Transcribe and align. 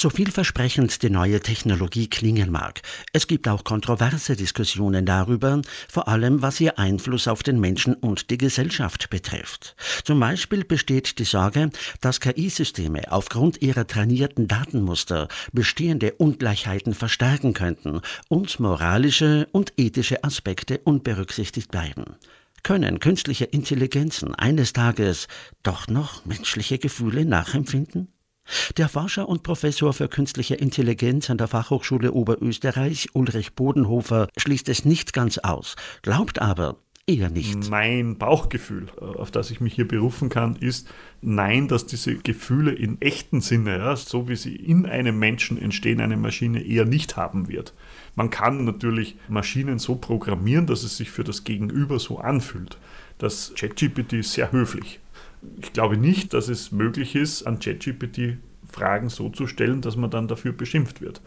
So 0.00 0.08
vielversprechend 0.08 1.02
die 1.02 1.10
neue 1.10 1.40
Technologie 1.40 2.08
klingen 2.08 2.50
mag, 2.50 2.80
es 3.12 3.26
gibt 3.26 3.46
auch 3.48 3.64
kontroverse 3.64 4.34
Diskussionen 4.34 5.04
darüber, 5.04 5.60
vor 5.90 6.08
allem 6.08 6.40
was 6.40 6.58
ihr 6.58 6.78
Einfluss 6.78 7.28
auf 7.28 7.42
den 7.42 7.60
Menschen 7.60 7.92
und 7.92 8.30
die 8.30 8.38
Gesellschaft 8.38 9.10
betrifft. 9.10 9.76
Zum 10.04 10.18
Beispiel 10.18 10.64
besteht 10.64 11.18
die 11.18 11.24
Sorge, 11.24 11.68
dass 12.00 12.20
KI-Systeme 12.20 13.12
aufgrund 13.12 13.60
ihrer 13.60 13.86
trainierten 13.86 14.48
Datenmuster 14.48 15.28
bestehende 15.52 16.14
Ungleichheiten 16.14 16.94
verstärken 16.94 17.52
könnten 17.52 18.00
und 18.28 18.58
moralische 18.58 19.48
und 19.52 19.74
ethische 19.76 20.24
Aspekte 20.24 20.78
unberücksichtigt 20.78 21.70
bleiben. 21.70 22.16
Können 22.62 23.00
künstliche 23.00 23.44
Intelligenzen 23.44 24.34
eines 24.34 24.72
Tages 24.72 25.28
doch 25.62 25.88
noch 25.88 26.24
menschliche 26.24 26.78
Gefühle 26.78 27.26
nachempfinden? 27.26 28.08
Der 28.76 28.88
Forscher 28.88 29.28
und 29.28 29.42
Professor 29.42 29.92
für 29.92 30.08
künstliche 30.08 30.54
Intelligenz 30.54 31.30
an 31.30 31.38
der 31.38 31.48
Fachhochschule 31.48 32.12
Oberösterreich, 32.12 33.08
Ulrich 33.12 33.54
Bodenhofer, 33.54 34.28
schließt 34.36 34.68
es 34.68 34.84
nicht 34.84 35.12
ganz 35.12 35.38
aus, 35.38 35.76
glaubt 36.02 36.40
aber, 36.40 36.76
eher 37.06 37.30
nicht. 37.30 37.70
Mein 37.70 38.18
Bauchgefühl, 38.18 38.86
äh, 39.00 39.04
auf 39.04 39.30
das 39.30 39.50
ich 39.50 39.60
mich 39.60 39.74
hier 39.74 39.86
berufen 39.86 40.28
kann, 40.28 40.56
ist 40.56 40.88
nein, 41.22 41.68
dass 41.68 41.86
diese 41.86 42.16
Gefühle 42.16 42.72
in 42.72 43.00
echten 43.00 43.40
Sinne, 43.40 43.78
ja, 43.78 43.96
so 43.96 44.28
wie 44.28 44.36
sie 44.36 44.54
in 44.54 44.86
einem 44.86 45.18
Menschen 45.18 45.60
entstehen, 45.60 46.00
eine 46.00 46.16
Maschine 46.16 46.62
eher 46.62 46.84
nicht 46.84 47.16
haben 47.16 47.48
wird. 47.48 47.74
Man 48.14 48.30
kann 48.30 48.64
natürlich 48.64 49.16
Maschinen 49.28 49.78
so 49.78 49.96
programmieren, 49.96 50.66
dass 50.66 50.82
es 50.82 50.96
sich 50.96 51.10
für 51.10 51.24
das 51.24 51.44
Gegenüber 51.44 51.98
so 51.98 52.18
anfühlt. 52.18 52.78
Das 53.18 53.52
ChatGPT 53.56 54.14
ist 54.14 54.32
sehr 54.32 54.52
höflich 54.52 55.00
ich 55.60 55.72
glaube 55.72 55.96
nicht, 55.96 56.34
dass 56.34 56.48
es 56.48 56.72
möglich 56.72 57.14
ist, 57.14 57.44
an 57.44 57.58
ChatGPT 57.58 58.38
Fragen 58.70 59.08
so 59.08 59.28
zu 59.30 59.46
stellen, 59.46 59.80
dass 59.80 59.96
man 59.96 60.10
dann 60.10 60.28
dafür 60.28 60.52
beschimpft 60.52 61.00
wird. 61.00 61.20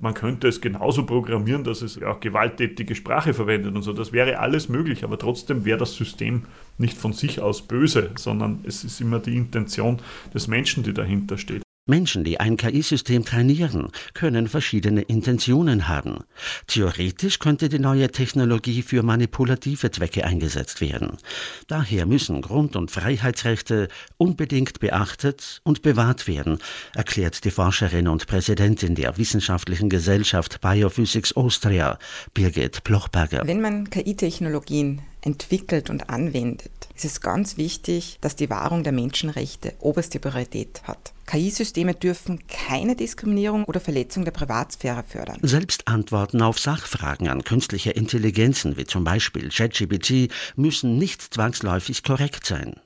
Man 0.00 0.14
könnte 0.14 0.48
es 0.48 0.60
genauso 0.60 1.06
programmieren, 1.06 1.64
dass 1.64 1.82
es 1.82 2.02
auch 2.02 2.20
gewalttätige 2.20 2.94
Sprache 2.94 3.32
verwendet 3.32 3.74
und 3.74 3.82
so. 3.82 3.92
Das 3.92 4.12
wäre 4.12 4.38
alles 4.38 4.68
möglich, 4.68 5.04
aber 5.04 5.18
trotzdem 5.18 5.64
wäre 5.64 5.78
das 5.78 5.94
System 5.94 6.44
nicht 6.78 6.98
von 6.98 7.12
sich 7.12 7.40
aus 7.40 7.62
böse, 7.62 8.10
sondern 8.16 8.60
es 8.64 8.84
ist 8.84 9.00
immer 9.00 9.20
die 9.20 9.36
Intention 9.36 10.00
des 10.32 10.48
Menschen, 10.48 10.82
die 10.82 10.92
dahinter 10.92 11.38
steht. 11.38 11.63
Menschen, 11.86 12.24
die 12.24 12.40
ein 12.40 12.56
KI-System 12.56 13.26
trainieren, 13.26 13.90
können 14.14 14.48
verschiedene 14.48 15.02
Intentionen 15.02 15.86
haben. 15.86 16.24
Theoretisch 16.66 17.38
könnte 17.38 17.68
die 17.68 17.78
neue 17.78 18.10
Technologie 18.10 18.80
für 18.80 19.02
manipulative 19.02 19.90
Zwecke 19.90 20.24
eingesetzt 20.24 20.80
werden. 20.80 21.18
Daher 21.66 22.06
müssen 22.06 22.40
Grund- 22.40 22.74
und 22.74 22.90
Freiheitsrechte 22.90 23.88
unbedingt 24.16 24.80
beachtet 24.80 25.60
und 25.62 25.82
bewahrt 25.82 26.26
werden, 26.26 26.56
erklärt 26.94 27.44
die 27.44 27.50
Forscherin 27.50 28.08
und 28.08 28.26
Präsidentin 28.26 28.94
der 28.94 29.18
Wissenschaftlichen 29.18 29.90
Gesellschaft 29.90 30.62
Biophysics 30.62 31.34
Austria, 31.34 31.98
Birgit 32.32 32.82
Plochberger. 32.84 33.42
Wenn 33.44 33.60
man 33.60 33.90
KI-Technologien 33.90 35.02
entwickelt 35.24 35.90
und 35.90 36.10
anwendet, 36.10 36.70
ist 36.94 37.04
es 37.04 37.20
ganz 37.20 37.56
wichtig, 37.56 38.18
dass 38.20 38.36
die 38.36 38.50
Wahrung 38.50 38.84
der 38.84 38.92
Menschenrechte 38.92 39.74
oberste 39.80 40.20
Priorität 40.20 40.82
hat. 40.84 41.12
KI-Systeme 41.26 41.94
dürfen 41.94 42.46
keine 42.46 42.96
Diskriminierung 42.96 43.64
oder 43.64 43.80
Verletzung 43.80 44.24
der 44.24 44.32
Privatsphäre 44.32 45.02
fördern. 45.02 45.38
Selbst 45.42 45.88
Antworten 45.88 46.42
auf 46.42 46.58
Sachfragen 46.58 47.28
an 47.28 47.44
künstliche 47.44 47.90
Intelligenzen 47.90 48.76
wie 48.76 48.84
zum 48.84 49.04
Beispiel 49.04 49.48
ChatGPT 49.48 50.30
müssen 50.56 50.98
nicht 50.98 51.22
zwangsläufig 51.34 52.02
korrekt 52.02 52.46
sein. 52.46 52.76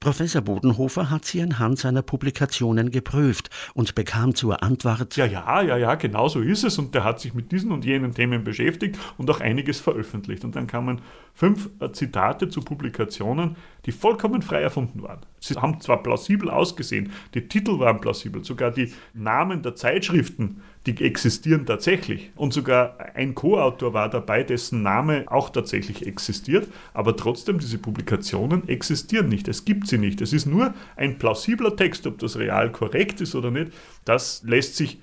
Professor 0.00 0.42
Bodenhofer 0.42 1.10
hat 1.10 1.24
sie 1.24 1.42
anhand 1.42 1.78
seiner 1.78 2.02
Publikationen 2.02 2.90
geprüft 2.90 3.50
und 3.74 3.94
bekam 3.94 4.34
zur 4.34 4.62
Antwort 4.62 5.16
Ja, 5.16 5.26
ja, 5.26 5.62
ja, 5.62 5.76
ja, 5.76 5.94
genau 5.94 6.28
so 6.28 6.40
ist 6.40 6.64
es 6.64 6.78
und 6.78 6.94
der 6.94 7.04
hat 7.04 7.20
sich 7.20 7.34
mit 7.34 7.52
diesen 7.52 7.72
und 7.72 7.84
jenen 7.84 8.14
Themen 8.14 8.44
beschäftigt 8.44 8.98
und 9.18 9.30
auch 9.30 9.40
einiges 9.40 9.80
veröffentlicht. 9.80 10.44
Und 10.44 10.56
dann 10.56 10.66
kamen 10.66 11.00
fünf 11.34 11.70
äh, 11.80 11.90
Zitate 11.92 12.48
zu 12.48 12.62
Publikationen, 12.62 13.56
die 13.86 13.92
vollkommen 13.92 14.42
frei 14.42 14.62
erfunden 14.62 15.02
waren. 15.02 15.20
Sie 15.40 15.54
haben 15.54 15.80
zwar 15.80 16.02
plausibel 16.02 16.48
ausgesehen, 16.48 17.12
die 17.34 17.48
Titel 17.48 17.78
waren 17.78 18.00
plausibel, 18.00 18.44
sogar 18.44 18.70
die 18.70 18.92
Namen 19.12 19.62
der 19.62 19.74
Zeitschriften, 19.74 20.62
die 20.86 21.04
existieren 21.04 21.66
tatsächlich. 21.66 22.30
Und 22.36 22.52
sogar 22.52 22.96
ein 23.14 23.34
Co-Autor 23.34 23.92
war 23.92 24.08
dabei, 24.08 24.42
dessen 24.42 24.82
Name 24.82 25.24
auch 25.26 25.50
tatsächlich 25.50 26.06
existiert, 26.06 26.68
aber 26.92 27.16
trotzdem, 27.16 27.58
diese 27.58 27.78
Publikationen 27.78 28.68
existieren 28.68 29.28
nicht. 29.28 29.48
Es 29.54 29.64
gibt 29.64 29.86
sie 29.86 29.98
nicht. 29.98 30.20
Es 30.20 30.32
ist 30.32 30.46
nur 30.46 30.74
ein 30.96 31.16
plausibler 31.16 31.76
Text, 31.76 32.08
ob 32.08 32.18
das 32.18 32.36
real 32.36 32.72
korrekt 32.72 33.20
ist 33.20 33.36
oder 33.36 33.52
nicht. 33.52 33.70
Das 34.04 34.42
lässt 34.44 34.74
sich 34.74 34.98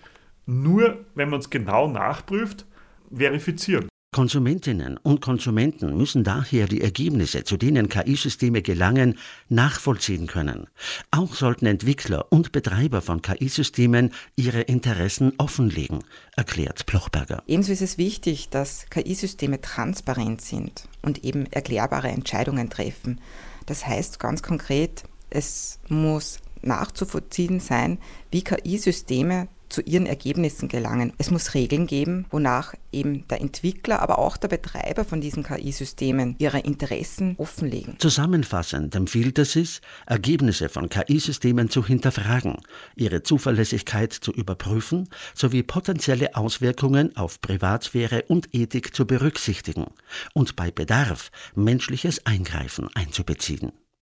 nur, 0.46 1.06
wenn 1.16 1.30
man 1.30 1.40
es 1.40 1.50
genau 1.50 1.88
nachprüft, 1.88 2.66
verifizieren. 3.10 3.88
Konsumentinnen 4.14 4.98
und 4.98 5.22
Konsumenten 5.22 5.96
müssen 5.96 6.26
daher 6.26 6.68
die 6.68 6.82
Ergebnisse, 6.82 7.46
zu 7.46 7.56
denen 7.56 7.88
KI-Systeme 7.88 8.62
gelangen, 8.62 9.18
nachvollziehen 9.48 10.28
können. 10.28 10.68
Auch 11.12 11.34
sollten 11.34 11.66
Entwickler 11.66 12.26
und 12.30 12.52
Betreiber 12.52 13.02
von 13.02 13.22
KI-Systemen 13.22 14.12
ihre 14.36 14.64
Interessen 14.64 15.32
offenlegen, 15.38 16.04
erklärt 16.36 16.88
Plochberger. 16.88 17.42
Ebenso 17.48 17.72
ist 17.72 17.82
es 17.82 17.98
wichtig, 17.98 18.50
dass 18.50 18.86
KI-Systeme 18.90 19.62
transparent 19.62 20.42
sind 20.42 20.90
und 21.02 21.24
eben 21.24 21.46
erklärbare 21.46 22.10
Entscheidungen 22.10 22.70
treffen. 22.70 23.22
Das 23.72 23.88
heißt 23.88 24.20
ganz 24.20 24.44
konkret, 24.44 25.06
es 25.30 25.80
muss 25.88 26.40
nachzuvollziehen 26.62 27.62
sein, 27.62 28.00
wie 28.30 28.44
KI-Systeme 28.44 29.48
zu 29.72 29.82
ihren 29.82 30.06
Ergebnissen 30.06 30.68
gelangen. 30.68 31.14
Es 31.18 31.32
muss 31.32 31.54
Regeln 31.54 31.88
geben, 31.88 32.26
wonach 32.30 32.74
eben 32.92 33.28
der 33.28 33.42
Entwickler, 33.42 34.02
aber 34.02 34.20
auch 34.20 34.38
der 34.38 34.48
Betreiber 34.48 35.06
von 35.06 35.22
diesen 35.22 35.44
KI-Systemen 35.44 36.36
ihre 36.40 36.60
Interessen 36.60 37.36
offenlegen. 37.38 37.96
Zusammenfassend 38.00 38.96
empfiehlt 38.96 39.40
es 39.40 39.54
sich, 39.54 39.82
Ergebnisse 40.06 40.70
von 40.70 40.90
KI-Systemen 40.90 41.70
zu 41.70 41.86
hinterfragen, 41.86 42.58
ihre 42.96 43.24
Zuverlässigkeit 43.24 44.14
zu 44.14 44.32
überprüfen 44.32 45.10
sowie 45.34 45.64
potenzielle 45.64 46.36
Auswirkungen 46.36 47.16
auf 47.16 47.42
Privatsphäre 47.42 48.24
und 48.28 48.54
Ethik 48.54 48.96
zu 48.96 49.06
berücksichtigen 49.06 49.86
und 50.34 50.56
bei 50.56 50.72
Bedarf 50.72 51.32
menschliches 51.56 52.26
Eingreifen 52.26 52.90
einzubeziehen. 52.94 53.72